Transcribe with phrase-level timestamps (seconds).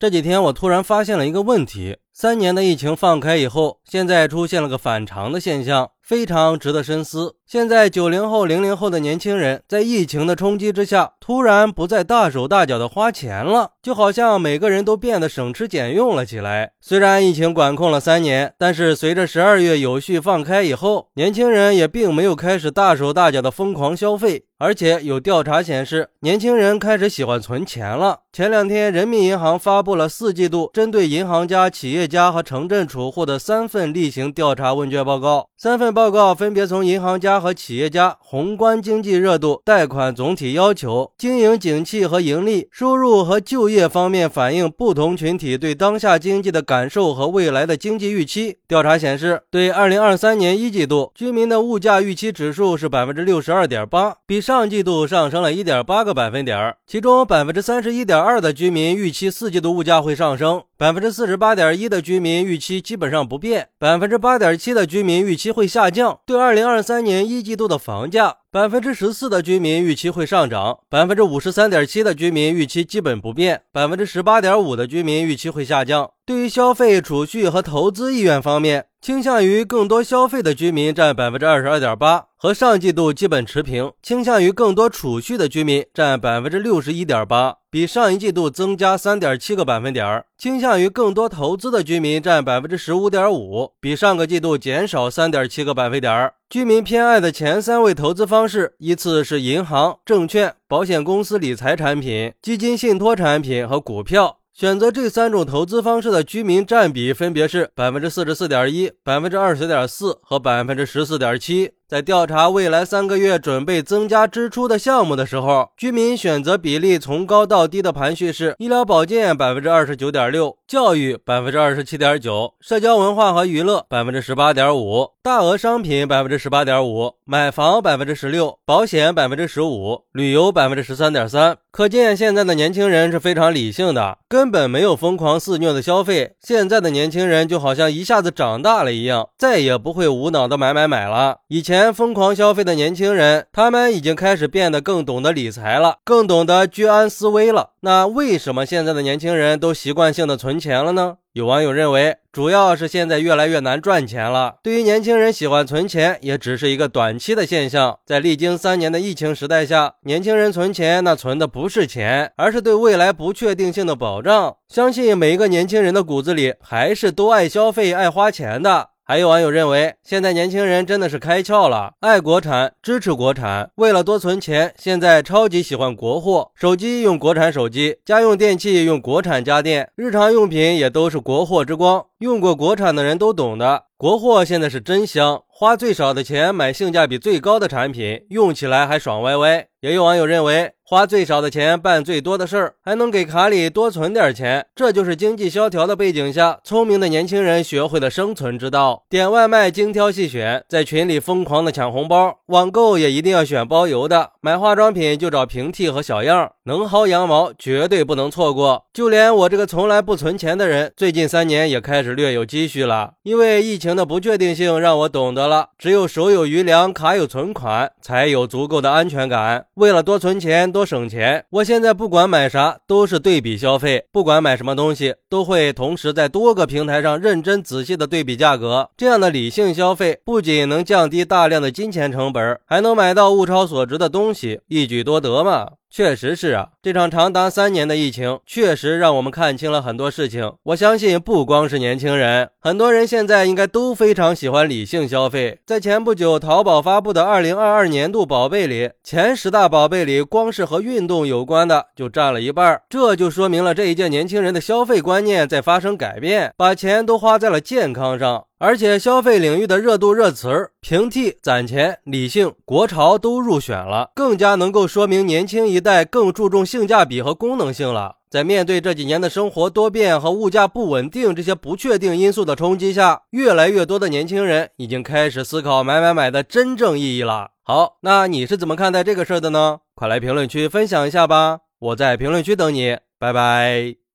[0.00, 7.34] 这几天我突然发现了一个问题：三年的疫情放开以后，现在出现了个反常的现象，非常值得深思。
[7.44, 16.70] 现在九零后、零零后的年轻人在疫情的冲击之下，突然不再大手大脚的花钱了，就好像每个人都变得省吃俭用了起来。
[16.80, 24.44] 虽然疫情管控了三年，但是随着十二月有序放开以后，年轻人也并没有开始大手大脚的疯狂消费。
[24.60, 28.22] 而且有调查显示，年轻人开始喜欢存钱了。
[28.32, 35.46] 前两天，人民银行发布了四季度针对银行家、企业家和城镇储户的三份例行调查问卷报告。
[35.56, 48.56] 三份报告分别从银行家和企业家宏观经济热度、贷款总体要求、经营景气和盈利、收入和就业方面反映不同群体对当下经济的感受和未来的经济预期。
[48.66, 54.40] 调查显示，对二零二三年一季度居民的物价预期指数是百分之六十二点八，比。
[54.48, 66.18] 上季度上升了一点八个百分点，其中百分之三十一点二的居民预期四季度物价会上升，百分之四十八点一的居民预期基本上不变，百分之八点七的居民预期会下降。
[66.26, 76.10] 对二零二三年一季度的房价，百分之十四的居民预期会上涨，百分之五十三点七的居民预期基本不变，百分之十八点五的居民预期会下降。
[76.24, 96.32] 对于消费、储蓄和投资意愿方面，倾向于更多消费的居民占百分之二十二点八，和上季度基本持平；倾向于更多储蓄的居民占百分之六十一点八，比上一季度增加三点七个百分点；倾向于更多投资的居民占百分之十五点五，比上个季度减少三点七个百分点。
[96.50, 104.38] 居民偏爱的前三位投资方式依次是银行、证券、保险公司理财产品、基金信托产品和股票。
[104.54, 111.72] 选择这三种投资方式的居民占比分别是百分之四十四点一、百分之二十点四和百分之十四点七。
[111.88, 131.56] 在调查未来三个月准备增加支出的项目的时候，居民选择比例从高到低的排序是：医疗保健百分之二十九点六，教育百分之二十七点九，社交文化和娱乐百分之十八点五，大额商品百分之十八点五，买房百分之十六，保险百分之十五，旅游百分之十三点三。
[131.70, 136.32] 可见现在的年轻人是非常理性的，根本没有疯狂肆虐的消费。
[136.42, 141.38] 现在的年轻人就好像一下子长大了一样，再也不会无脑的买买买了。
[141.48, 141.77] 以前。
[141.78, 147.70] 前疯狂消费的年轻人，他们已经开始变得更懂得理财了，更懂得居安思危了。
[147.82, 151.18] 那为什么现在的年轻人都习惯性的存钱了呢？
[151.34, 154.56] 有网友认为，主要是现在越来越难赚钱了。
[154.60, 158.00] 对于年轻人喜欢存钱，也只是一个短期的现象。
[158.04, 164.56] 在历经三年的疫情时代下，年轻人存钱，那存的不是钱，而是对未来不确定性的保障。
[164.68, 168.88] 相信每一个年轻人的骨子里，还是都爱消费、爱花钱的。
[169.10, 173.70] 还有网友认为，现在年轻人真的是开窍了，爱国产，支持国产。
[173.76, 182.04] 为了多存钱，现在超级喜欢国货，手机用国产手机，家用电器用国产家电，日常用品也都是国货之光。
[182.18, 189.68] 用过国产的人都懂的，国货现在是真香，花最少的钱买性价比最高的产品，用起来还爽歪歪。
[189.80, 199.04] 也有网友认为，花最少的钱办最多的事儿，还能给卡里多存点钱，这就是经济萧条的背景下，聪明的年轻人学会的生存之道。
[199.10, 208.86] 点外卖精挑细选，在群里疯狂的抢红包，网购也一定要选包邮的，买化妆品就找平替和小样，能薅羊毛绝对不能错过。
[208.94, 219.66] 就连我这个从来不存钱的人，最近三年也开始略有积蓄了，因为疫情的不确定性让我懂得了，只有手有余粮，卡有存款，才有足够的安全感。
[219.74, 228.88] 为了多存钱、多省钱，我现在不管买啥都是对比消费，不管买什么东西都会同时在多个平台上认真仔细的对比价格。
[228.96, 235.68] 这样的理性消费不仅能降低大量的金钱成本，还能买到物超所值的东西，一举多得嘛。
[235.90, 240.52] 确实是啊，这场长达三年的疫情确实让我们看清了很多事情。
[240.64, 245.60] 我相信不光是年轻人，很多人现在应该都非常喜欢理性消费。
[245.66, 252.82] 在前不久淘宝发布的二零二二年度宝贝里，前十大宝贝里，光是和运动有关的就占了一半。
[252.90, 258.44] 这就说明了这一届年轻人的消费观念在发生改变，把钱都花在了健康上。
[258.58, 268.16] 而且消费领域的热度热词儿，平替、攒钱、理性、国潮都入选了，更加能够说明年轻一代更注重性价比和功能性了。
[268.28, 277.52] 在面对这几年的生活多变和物价不稳定这些不确定因素的冲击下，越来越多的年轻人已经开始思考买买买的真正意义了。
[277.62, 279.78] 好，那你是怎么看待这个事儿的呢？
[279.94, 284.07] 快来评论区分享一下吧，我在评论区等你，拜拜。